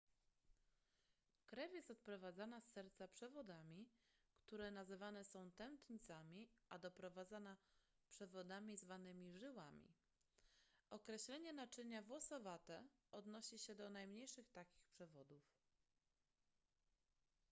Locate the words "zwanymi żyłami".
8.77-9.95